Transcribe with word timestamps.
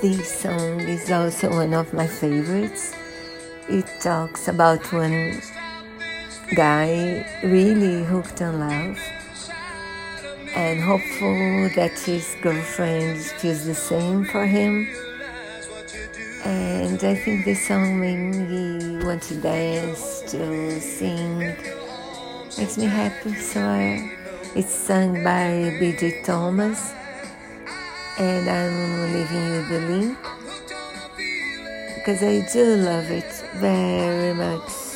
this 0.00 0.40
song 0.40 0.80
is 0.80 1.10
also 1.10 1.50
one 1.50 1.74
of 1.74 1.92
my 1.92 2.06
favorites. 2.06 2.94
It 3.68 3.86
talks 4.00 4.48
about 4.48 4.80
one 4.92 5.40
guy 6.54 7.26
really 7.42 8.04
hooked 8.04 8.40
on 8.40 8.60
love 8.60 8.98
and 10.54 10.80
hopeful 10.80 11.70
that 11.74 11.98
his 11.98 12.36
girlfriend 12.40 13.20
feels 13.20 13.64
the 13.66 13.74
same 13.74 14.24
for 14.24 14.46
him. 14.46 14.88
And 16.44 17.02
I 17.02 17.14
think 17.14 17.44
this 17.44 17.66
song 17.66 18.00
made 18.00 18.16
me 18.16 19.04
want 19.04 19.22
to 19.24 19.34
dance, 19.34 20.22
to 20.30 20.80
sing, 20.80 21.38
makes 22.58 22.78
me 22.78 22.86
happy. 22.86 23.34
So 23.34 23.60
I, 23.60 24.16
it's 24.54 24.72
sung 24.72 25.22
by 25.22 25.76
B.J. 25.78 26.22
Thomas, 26.22 26.94
and 28.18 28.48
I'm 28.48 29.12
leaving 29.12 29.46
you 29.46 29.62
the 29.68 29.80
link 29.88 30.18
because 31.94 32.22
I 32.22 32.40
do 32.52 32.64
love 32.76 33.10
it 33.10 33.30
very 33.54 34.34
much. 34.34 34.89